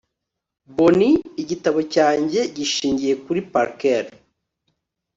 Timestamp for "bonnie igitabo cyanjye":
0.75-2.39